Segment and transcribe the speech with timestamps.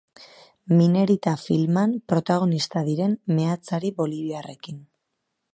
[0.77, 4.85] Minerita filman protagonista diren meatzari boliviarrekin.